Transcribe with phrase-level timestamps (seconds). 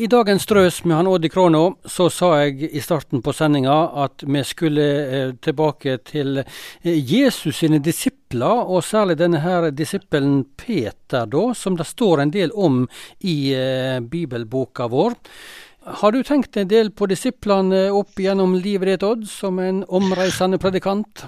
[0.00, 3.74] I dagens Drøs med han Odd i Krona, så sa jeg i starten på sendinga
[4.00, 10.46] at vi skulle eh, tilbake til eh, Jesus sine disipler, og særlig denne her disippelen
[10.56, 12.86] Peter, da, som det står en del om
[13.20, 15.18] i eh, bibelboka vår.
[16.00, 20.56] Har du tenkt en del på disiplene opp gjennom livet ditt, Odd, som en omreisende
[20.62, 21.26] predikant?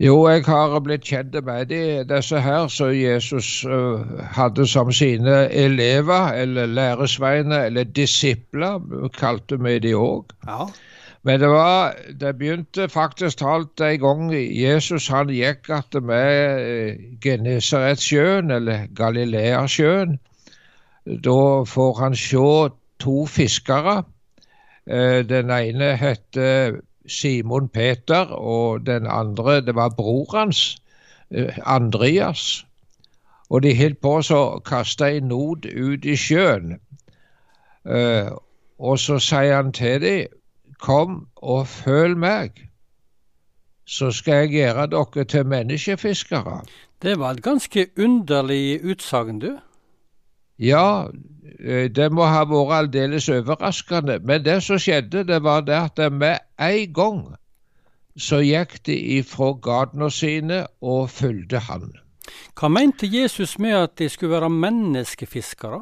[0.00, 4.00] Jo, jeg har blitt kjent med de, disse her som Jesus uh,
[4.34, 8.80] hadde som sine elever, eller læresveiner, eller disipler,
[9.18, 10.32] kalte vi de òg.
[10.48, 10.66] Ja.
[11.22, 18.50] Men det, var, det begynte faktisk talt en gang Jesus han gikk att med Genesaretsjøen,
[18.50, 20.18] eller Galileasjøen.
[21.06, 24.02] Da får han se to fiskere.
[25.30, 30.76] Den ene heter Simon Peter, og den andre det var bror hans,
[31.30, 32.66] eh, Andreas.
[33.50, 36.78] Og de holdt på så kaste en not ut i sjøen.
[37.84, 38.30] Uh,
[38.78, 40.26] og så sier han til dem,
[40.82, 42.62] kom og følg meg,
[43.84, 46.62] så skal jeg gjøre dere til menneskefiskere.
[47.02, 49.58] Det var et ganske underlig utsagn, du.
[50.62, 51.08] Ja,
[51.62, 54.18] Eh, det må ha vært aldeles overraskende.
[54.26, 57.22] Men det som skjedde, det var det at med en gang
[58.18, 61.92] så gikk de ifra gatene sine og fulgte han.
[62.58, 65.80] Hva mente Jesus med at de skulle være menneskefiskere?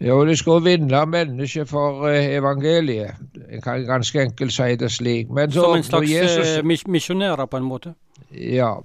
[0.00, 3.20] Jo, de skulle vinne mennesker for eh, evangeliet.
[3.52, 5.28] En kan ganske enkelt si det slik.
[5.28, 7.94] Så, Som en slags Jesus, eh, misjonærer, på en måte?
[8.32, 8.78] Ja.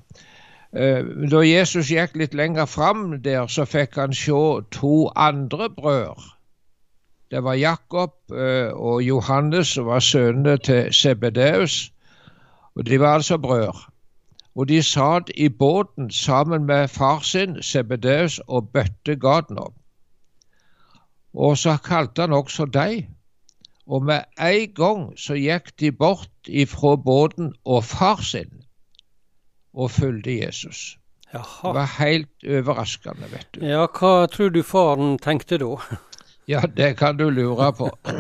[0.76, 4.40] Eh, da Jesus gikk litt lenger fram der, så fikk han se
[4.76, 6.34] to andre brødre.
[7.32, 11.92] Det var Jakob eh, og Johannes, som var sønnene til Sebedeus.
[12.76, 13.88] Og De var altså brødre.
[14.56, 19.76] Og de satt i båten sammen med far sin, Sebedeus, og bøtte gaten opp.
[21.34, 23.16] Og så kalte han også dem.
[23.88, 28.65] Og med en gang så gikk de bort ifra båten og far sin
[29.76, 30.98] og fulgte Jesus.
[31.34, 31.68] Jaha.
[31.68, 33.66] Det var helt overraskende, vet du.
[33.66, 35.76] Ja, hva tror du faren tenkte da?
[36.54, 37.90] ja, det kan du lure på.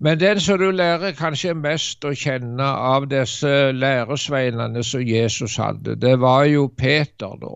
[0.00, 5.98] Men den som du lærer kanskje mest å kjenne av disse læresveinene som Jesus hadde,
[6.00, 7.52] det var jo Peter, da.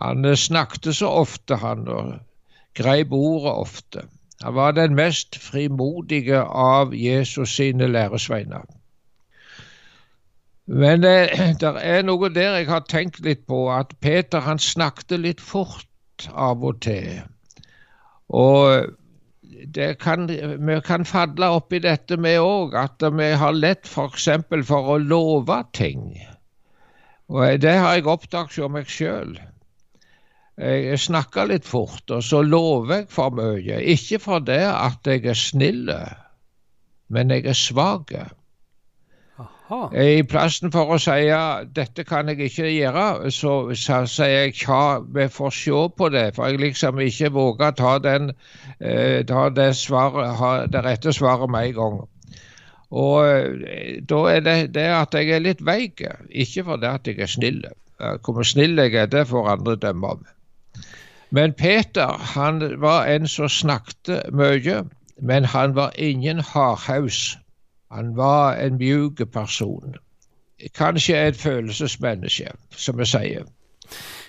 [0.00, 2.14] Han snakket så ofte, han, og
[2.78, 4.06] greip ordet ofte.
[4.40, 8.64] Han var den mest frimodige av Jesus sine læresveiner.
[10.68, 15.18] Men eh, det er noe der jeg har tenkt litt på, at Peter han snakket
[15.24, 17.22] litt fort av og til.
[18.28, 18.94] Og
[19.98, 24.28] kan, vi kan falle oppi dette med òg, at vi har lett f.eks.
[24.48, 26.12] For, for å love ting.
[27.28, 29.38] Og Det har jeg oppdaget hos meg sjøl.
[30.58, 33.78] Jeg snakker litt fort, og så lover jeg for mye.
[33.94, 35.92] Ikke for det at jeg er snill,
[37.08, 38.12] men jeg er svak.
[39.68, 45.00] I plassen for å si ja, dette kan jeg ikke gjøre, så, sier jeg ja,
[45.04, 46.24] vi får se på det.
[46.36, 48.30] For jeg liksom ikke våger ta, den,
[48.80, 51.98] eh, ta det, svaret, ha det rette svaret med en gang.
[52.88, 56.00] Og eh, da er det det at jeg er litt veik,
[56.30, 57.60] ikke fordi at jeg er snill.
[57.98, 60.24] Hvor snill jeg er, det får andre dømme om.
[61.30, 64.86] Men Peter han var en som snakket mye,
[65.20, 67.36] men han var ingen hardhaus.
[67.90, 69.94] Han var en mjuk person.
[70.74, 73.46] Kanskje et følelsesmenneske, som vi sier.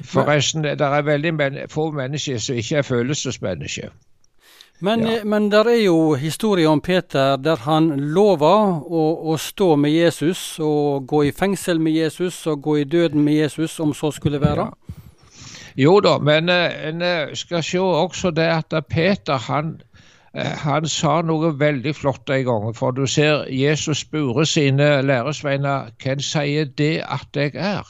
[0.03, 3.89] Forresten, det er veldig men få mennesker som ikke er følelsesmennesker.
[4.79, 5.23] Men, ja.
[5.23, 10.59] men der er jo historie om Peter der han lover å, å, stå med Jesus
[10.63, 14.39] og gå i fengsel med Jesus og gå i døden med Jesus, om så skulle
[14.39, 14.69] være.
[14.69, 14.95] Ja.
[15.79, 19.81] Jo da, men eh, en eh, skal se også det at Peter han
[20.34, 22.67] han sa noe veldig flott en gang.
[22.78, 27.88] For du ser Jesus spure sine læresveiner hvem sier det at jeg er?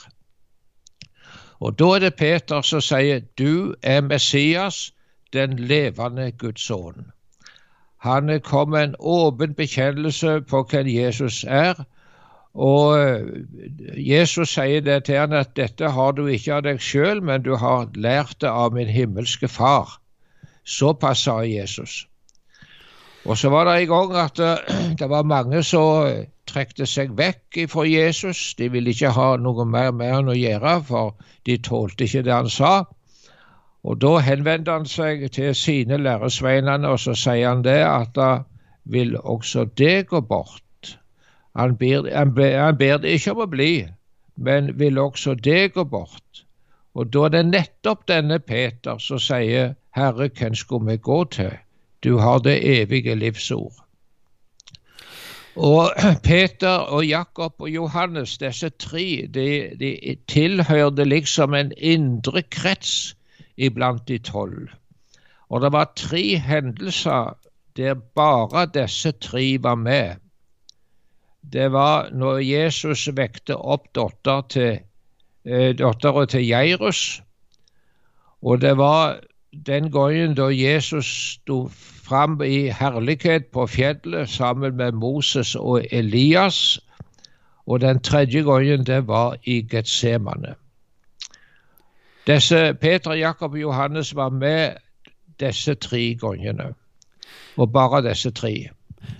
[1.59, 4.93] Og da er det Peter som sier du er Messias,
[5.33, 7.11] den levende Guds sønn.
[7.99, 11.83] Han kom med en åpen bekjennelse på hvem Jesus er.
[12.55, 13.25] Og eh,
[13.97, 17.55] Jesus sier det til han at dette har du ikke av deg sjøl, men du
[17.55, 19.99] har lært det av min himmelske far.
[20.63, 22.08] Såpass sa Jesus.
[23.25, 27.11] Og så var det en gang at uh, det var mange som uh, trekte seg
[27.17, 28.53] vekk fra Jesus.
[28.57, 32.33] De ville ikke ha noe mer med han å gjøre, for de tålte ikke det
[32.33, 32.73] han sa.
[33.83, 38.31] Og da henvendte han seg til sine læresveinene, og så sier han det at da
[38.83, 40.97] vil også det gå bort.
[41.55, 43.71] Han ber, han, ber, han ber det ikke om å bli,
[44.35, 46.43] men vil også det gå bort.
[46.95, 51.51] Og da er det nettopp denne Peter som sier, Herre, hvem skulle vi gå til?
[52.03, 53.73] Du har det evige livsord.
[55.55, 55.91] Og
[56.27, 59.47] Peter og Jakob og Johannes, disse tre, de,
[59.79, 63.15] de tilhørte liksom en indre krets
[63.57, 64.69] iblant de tolv.
[65.49, 67.35] Og det var tre hendelser
[67.77, 70.15] der bare disse tre var med.
[71.53, 74.79] Det var når Jesus vekte opp datteren til,
[75.45, 77.21] eh, til Jairus.
[78.41, 79.19] Og det var
[79.51, 81.67] den gangen da Jesus sto
[82.03, 86.79] fram i herlighet på fjellet sammen med Moses og Elias.
[87.65, 90.55] Og den tredje gangen det var i Getsemane.
[92.27, 94.77] Disse Peter, Jakob og Johannes var med
[95.39, 96.73] disse tre gangene.
[97.57, 98.69] Og bare disse tre.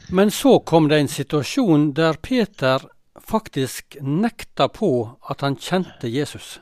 [0.10, 2.80] Men så kom det en situasjon der Peter
[3.30, 6.62] faktisk nekta på at han kjente Jesus.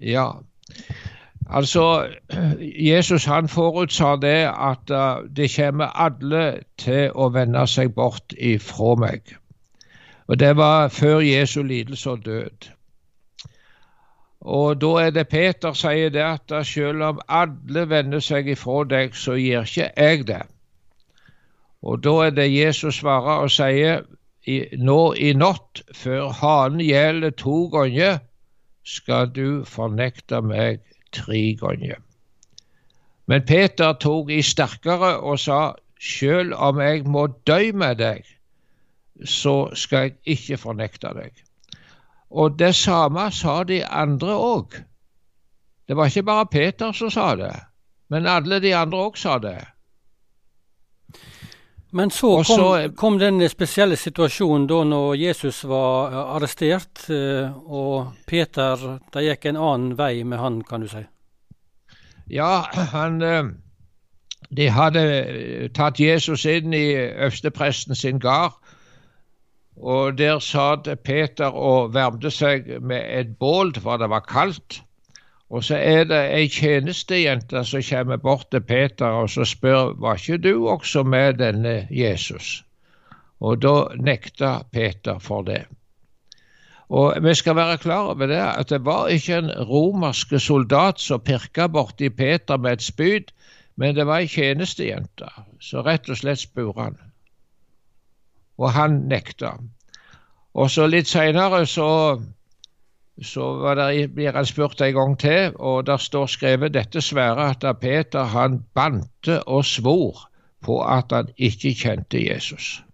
[0.00, 0.30] Ja.
[1.48, 2.08] Altså,
[2.88, 8.94] Jesus han forutsa det at uh, det kommer alle til å vende seg bort ifra
[9.00, 9.36] meg.
[10.28, 12.68] Og Det var før Jesu lidelse og død.
[14.40, 18.84] Og da er det Peter sier det at uh, selv om alle vender seg ifra
[18.84, 20.42] deg, så gir ikke jeg det.
[21.82, 24.04] Og da er det Jesus svarer og sier
[24.76, 28.18] nå i natt, før hanen gjelder to ganger,
[28.84, 30.80] skal du fornekte meg
[31.12, 32.00] tre ganger.
[33.28, 38.24] Men Peter tok i sterkere og sa, sjøl om jeg må dø med deg,
[39.24, 41.42] så skal jeg ikke fornekte deg.
[42.30, 44.78] Og det samme sa de andre òg.
[45.88, 47.54] Det var ikke bare Peter som sa det,
[48.12, 49.58] men alle de andre òg sa det.
[51.90, 57.48] Men så kom, så kom, den spesielle situasjonen da når Jesus var eh, arrestert, eh,
[57.48, 61.06] og Peter det gikk en annen vei med han, kan du si?
[62.28, 63.54] Ja, han eh,
[64.48, 65.04] De hadde
[65.76, 68.56] tatt Jesus inn i øverstepresten sin gard,
[69.76, 74.82] og der satt Peter og varmte seg med et bål, for det var kaldt.
[75.50, 80.20] Og så er det ei tjenestejente som kommer bort til Peter og så spør var
[80.20, 82.64] ikke du også med denne Jesus.
[83.40, 85.64] Og da nekta Peter for det.
[86.88, 91.20] Og Vi skal være klar over det at det var ikke en romersk soldat som
[91.20, 93.32] pirka borti Peter med et spyd,
[93.76, 95.28] men det var ei tjenestejente
[95.60, 96.96] som rett og slett spurte han.
[98.58, 99.52] Og han nekta.
[100.54, 102.20] Og så litt seinere så
[103.22, 107.78] så det, blir han spurt en gang til, og der står skrevet dette svære at
[107.80, 110.28] Peter han bante og svor
[110.62, 112.84] på at han ikke kjente Jesus.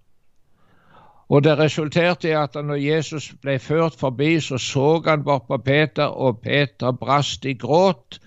[1.29, 5.56] Og Det resulterte i at når Jesus ble ført forbi, så så han bort på
[5.56, 8.21] Peter, og Peter brast i gråt.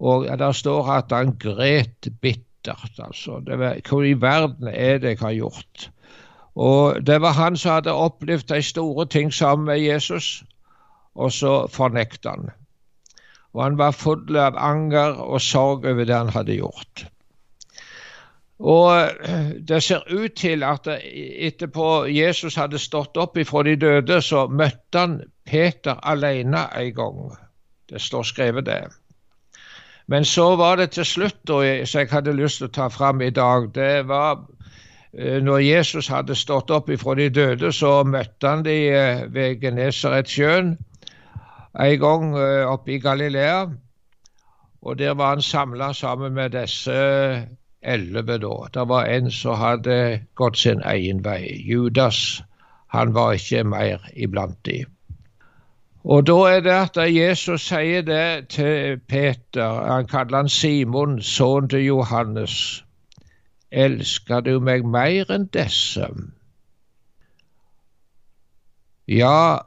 [0.00, 2.98] Og der står at han gret bittert.
[2.98, 3.42] altså.
[3.46, 5.90] Var, hvor i verden er det jeg har gjort?
[6.54, 10.44] Og Det var han som hadde opplevd de store ting sammen med Jesus
[11.18, 12.50] og så fornekta han.
[13.56, 17.06] Og han var full av anger og sorg over det han hadde gjort.
[18.58, 18.90] Og
[19.22, 24.46] eh, Det ser ut til at etterpå Jesus hadde stått opp ifra de døde, så
[24.50, 27.20] møtte han Peter alene en gang.
[27.88, 28.82] Det står skrevet det.
[30.08, 33.30] Men så var det til slutt, som jeg hadde lyst til å ta fram i
[33.30, 34.40] dag, det var
[35.12, 39.60] eh, når Jesus hadde stått opp ifra de døde, så møtte han de eh, ved
[39.60, 40.76] Genesaretsjøen
[41.78, 43.66] en gang eh, oppe i Galilea.
[44.82, 46.92] Og der var han samla sammen med disse
[47.82, 48.54] elleve da.
[48.74, 51.62] Det var en som hadde gått sin egen vei.
[51.66, 52.42] Judas.
[52.86, 54.84] Han var ikke mer iblant de.
[56.04, 59.82] Og da er det at Jesus sier det til Peter.
[59.92, 62.84] Han kaller han Simon, sønnen til Johannes.
[63.70, 66.08] Elsker du meg mer enn disse?
[69.08, 69.58] Ja,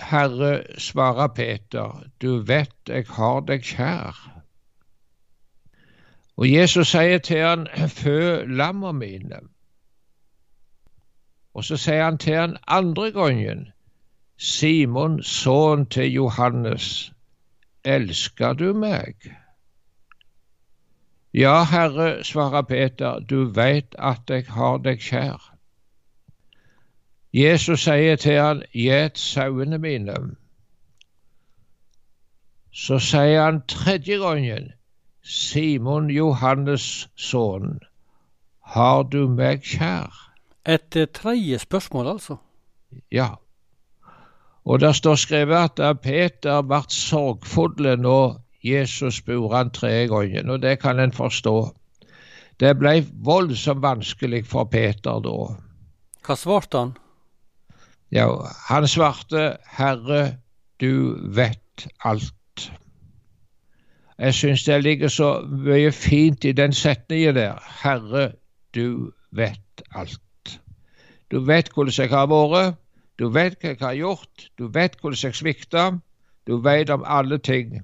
[0.00, 4.18] Herre, svarer Peter, du vet jeg har deg kjær.
[6.38, 9.40] Og Jesus sier til han, fø lamma mine.
[11.54, 13.66] Og så sier han til han andre gangen,
[14.38, 17.12] Simon, sønn til Johannes,
[17.84, 19.32] elsker du meg?
[21.34, 25.57] Ja, Herre, svarer Peter, du veit at jeg har deg kjær.
[27.34, 30.16] Jesus sier til han, gjet sauene mine.
[32.72, 34.72] Så sier han tredje gangen,
[35.22, 37.80] Simon Johannes' sønn,
[38.64, 40.12] har du meg kjær?
[40.64, 42.36] Et tredje spørsmål, altså?
[43.12, 43.34] Ja.
[44.64, 50.62] Og det står skrevet at Peter ble sorgfull når Jesus spurte han tre ganger, og
[50.62, 51.56] det kan en forstå.
[52.60, 55.36] Det ble voldsomt vanskelig for Peter da.
[56.26, 56.96] Hva svarte han?
[58.12, 58.28] Ja,
[58.68, 60.36] Han svarte, 'Herre,
[60.80, 62.72] du vet alt'.
[64.18, 67.54] Jeg syns det ligger så mye fint i den setningen der.
[67.82, 68.32] 'Herre,
[68.74, 70.60] du vet alt'.
[71.30, 72.74] Du vet hvordan jeg har vært,
[73.18, 75.90] du vet hva jeg har gjort, du vet hvordan jeg svikta,
[76.46, 77.82] du vet om alle ting,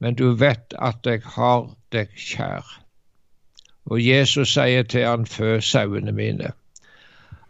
[0.00, 2.66] men du vet at jeg har deg kjær.
[3.84, 6.50] Og Jesus sier til han, fø sauene mine.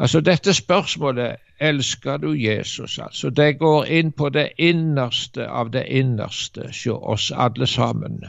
[0.03, 3.31] Altså Dette spørsmålet elsker du Jesus, altså.
[3.31, 8.25] Det går inn på det innerste av det innerste hos oss alle sammen.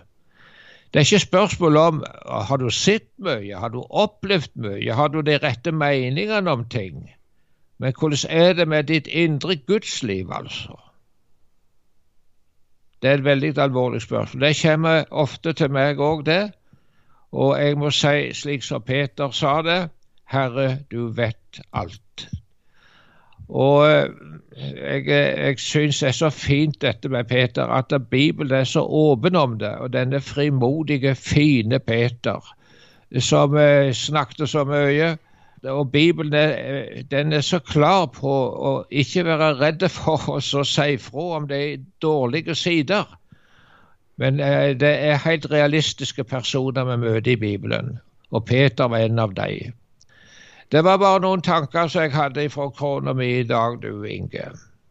[0.93, 5.21] Det er ikke spørsmål om har du sett mye, har du opplevd mye, har du
[5.21, 7.09] de rette meningene om ting?
[7.81, 10.77] Men hvordan er det med ditt indre gudsliv, altså?
[13.01, 14.41] Det er et veldig alvorlig spørsmål.
[14.41, 16.51] Det kommer ofte til meg òg, det.
[17.31, 19.89] Og jeg må si, slik som Peter sa det,
[20.33, 22.27] Herre, du vet alt.
[23.49, 24.09] Og eh,
[24.55, 29.35] jeg, jeg syns det er så fint dette med Peter, at Bibelen er så åpen
[29.35, 29.75] om det.
[29.77, 32.55] Og denne frimodige, fine Peter,
[33.19, 35.17] som eh, snakket så mye.
[35.63, 38.31] Og Bibelen er, den er så klar på
[38.69, 43.05] å ikke være redd for oss å si fra om de dårlige sider.
[44.17, 47.97] Men eh, det er helt realistiske personer vi møter i Bibelen,
[48.31, 49.73] og Peter var en av dem.
[50.73, 54.47] Det var bare noen tanker som jeg hadde fra kona mi i dag, du Inge.